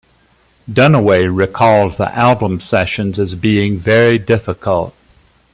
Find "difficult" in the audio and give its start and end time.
4.17-4.95